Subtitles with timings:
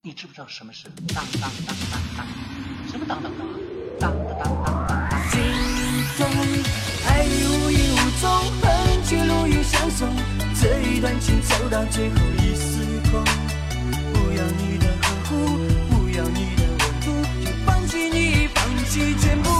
[0.00, 2.24] 你知不知道什么是当当当当当？
[2.88, 3.48] 什么当当当？
[3.98, 5.28] 当当当当当。
[5.28, 5.42] 心
[6.16, 6.24] 中
[7.08, 8.30] 爱无影无踪，
[8.62, 10.06] 恨却如影相随。
[10.62, 12.78] 这一段情走到最后一丝
[13.10, 13.24] 空。
[14.14, 15.34] 不要你的呵护，
[15.90, 17.10] 不要你的温度，
[17.44, 19.50] 就放弃你，放弃全部。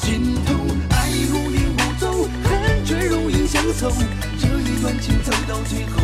[0.00, 0.54] 心头
[0.96, 3.92] 爱无影无踪，恨却如影相随。
[4.40, 5.97] 这一段情走到最后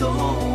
[0.00, 0.49] 走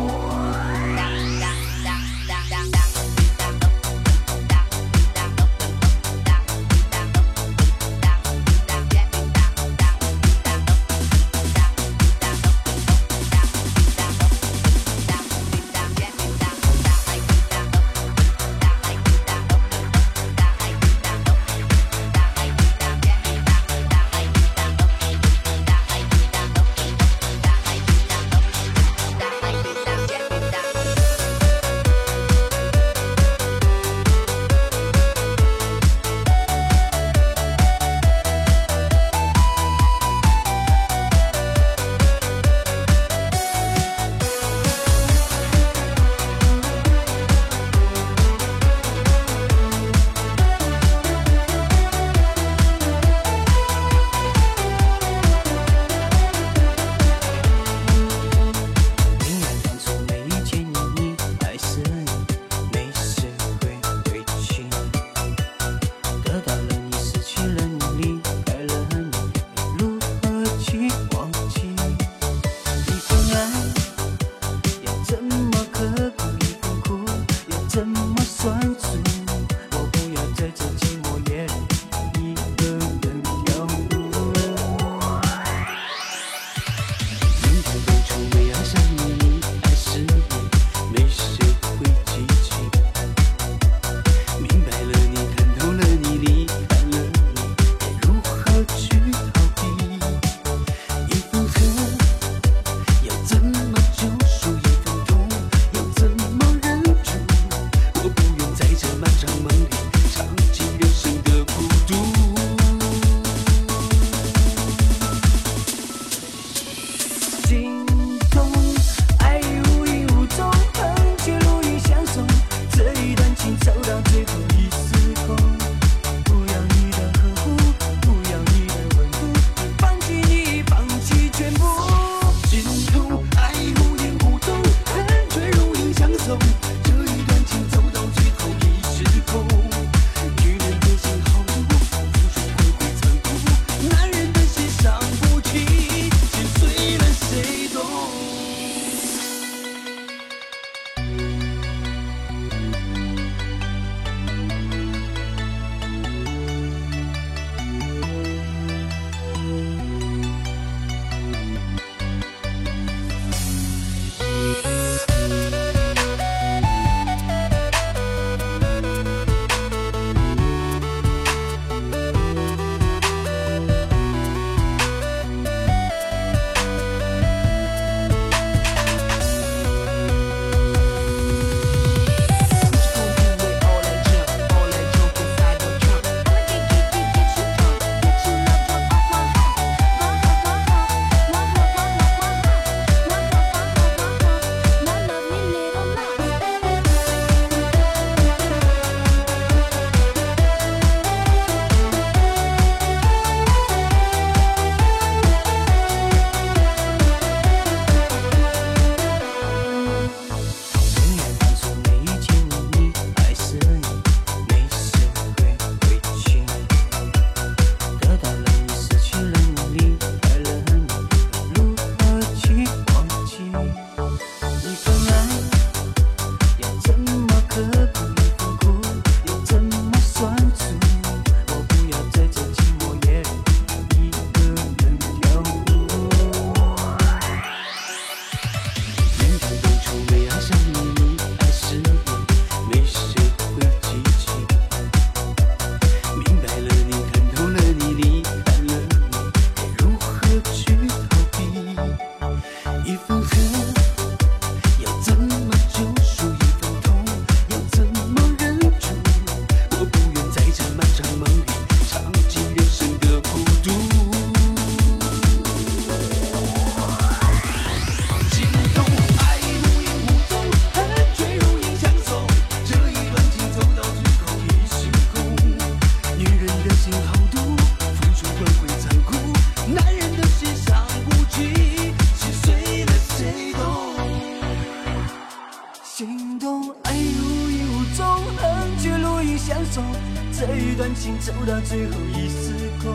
[290.96, 291.32] 心走？
[291.46, 292.52] 到最后一丝
[292.82, 292.92] 空。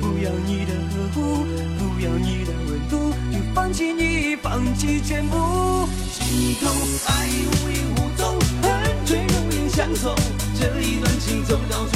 [0.00, 1.44] 不要你的呵护，
[1.78, 5.88] 不要你的温度，就放弃你，放弃全部。
[6.10, 6.70] 心痛，
[7.06, 8.70] 爱无影无踪，恨
[9.04, 10.14] 却如影相送。
[10.58, 11.86] 这一段情走到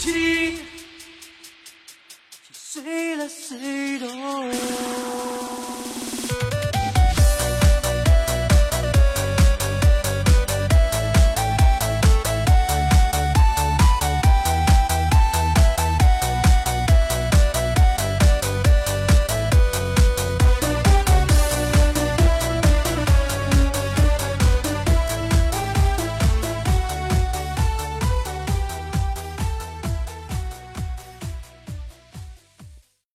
[0.00, 0.58] 心
[2.52, 5.19] 碎了谁懂？